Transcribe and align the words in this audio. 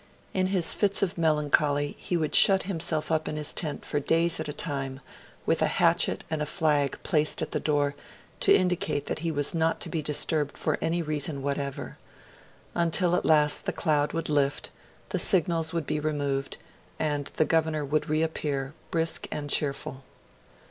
In 0.33 0.47
his 0.47 0.73
fits 0.73 1.03
of 1.03 1.15
melancholy, 1.15 1.91
he 1.99 2.17
would 2.17 2.33
shut 2.33 2.63
himself 2.63 3.11
up 3.11 3.27
in 3.27 3.35
his 3.35 3.53
tent 3.53 3.85
for 3.85 3.99
days 3.99 4.39
at 4.39 4.47
a 4.49 4.51
time, 4.51 4.99
with 5.45 5.61
a 5.61 5.67
hatchet 5.67 6.23
and 6.27 6.41
a 6.41 6.47
flag 6.47 6.97
placed 7.03 7.39
at 7.43 7.51
the 7.51 7.59
door 7.59 7.93
to 8.39 8.51
indicate 8.51 9.05
that 9.05 9.19
he 9.19 9.29
was 9.29 9.53
not 9.53 9.79
to 9.81 9.89
be 9.89 10.01
disturbed 10.01 10.57
for 10.57 10.79
any 10.81 11.03
reason 11.03 11.43
whatever; 11.43 11.99
until 12.73 13.15
at 13.15 13.25
last 13.25 13.67
the 13.67 13.71
cloud 13.71 14.11
would 14.11 14.27
lift, 14.27 14.71
the 15.09 15.19
signals 15.19 15.71
would 15.71 15.85
be 15.85 15.99
removed, 15.99 16.57
and 16.97 17.25
the 17.35 17.45
Governor 17.45 17.85
would 17.85 18.09
reappear, 18.09 18.73
brisk 18.89 19.27
and 19.31 19.51
cheerful. 19.51 20.03